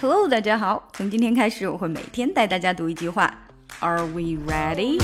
[0.00, 0.88] Hello，大家好。
[0.92, 3.32] 从今天开始，我会每天带大家读一句话。
[3.80, 4.98] Are we ready?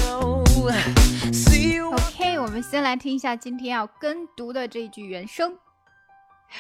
[1.85, 5.57] OK，我们先来听一下今天要跟读的这句原声。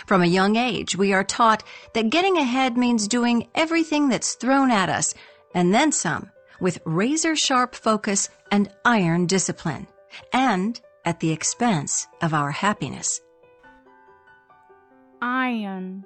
[0.06, 1.60] From a young age, we are taught
[1.94, 5.14] that getting ahead means doing everything that's thrown at us,
[5.54, 6.28] and then some,
[6.60, 9.86] with razor sharp focus and iron discipline,
[10.32, 13.20] and at the expense of our happiness.
[15.20, 16.04] Iron,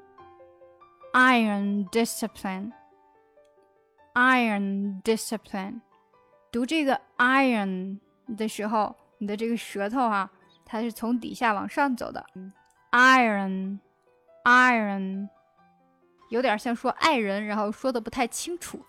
[1.12, 2.72] iron discipline,
[4.14, 5.80] iron discipline。
[6.50, 7.98] 读这个 iron
[8.36, 10.30] 的时候，你的这个舌头啊，
[10.64, 12.24] 它是从底下往上走的。
[12.92, 13.78] iron,
[14.44, 15.28] iron，
[16.30, 18.80] 有点像说爱人，然后说的不太清楚。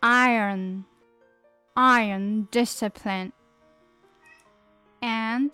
[0.00, 0.82] iron,
[1.74, 3.30] iron discipline,
[5.00, 5.52] and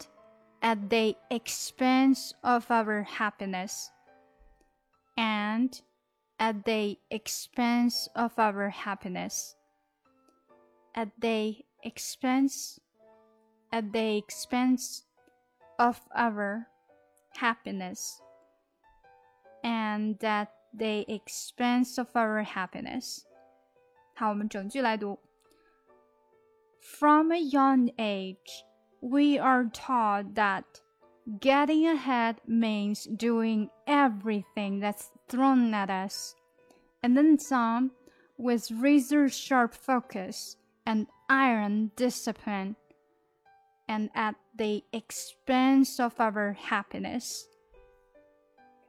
[0.63, 3.89] at the expense of our happiness,
[5.17, 5.81] and
[6.39, 9.57] at the expense of our happiness,
[10.95, 12.81] at the expense,
[13.73, 15.05] at the expense
[15.79, 16.69] of our
[17.37, 18.21] happiness,
[19.65, 23.25] and at the expense of our happiness.
[24.15, 25.19] 好，我们整句来读。
[26.81, 28.65] From a young age,
[29.01, 30.65] we are taught that
[31.41, 36.35] getting ahead means doing everything that's thrown at us,
[37.03, 37.93] and then some,
[38.37, 42.77] with razor sharp focus and iron discipline,
[43.89, 47.47] and at the expense of our happiness.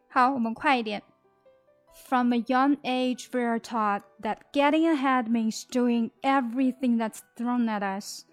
[0.09, 1.03] 好，我们快一点。
[2.08, 7.83] from a young age, we are taught that getting ahead means doing everything that's thrown at
[7.83, 8.25] us,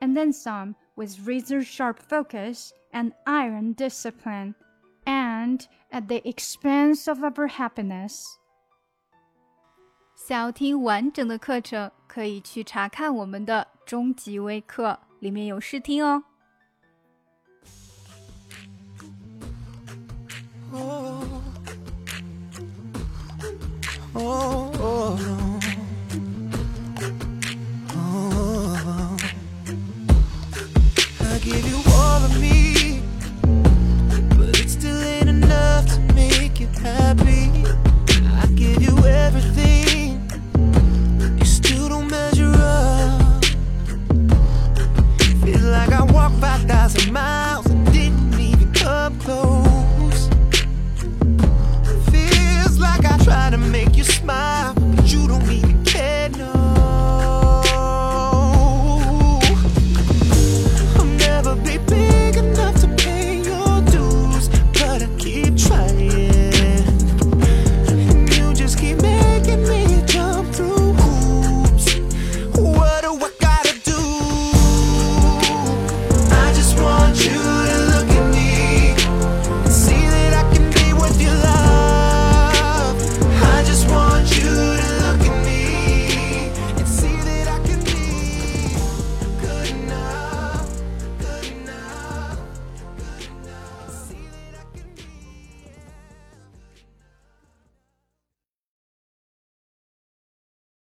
[0.00, 4.54] and then some with razor sharp focus and iron discipline,
[5.04, 8.24] and at the expense of our happiness.
[10.14, 16.24] 想要听完整的课程，可以去查看我们的终极微课，里面有试听哦。
[47.09, 47.50] my